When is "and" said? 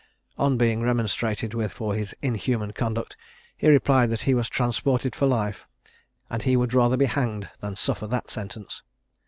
6.27-6.41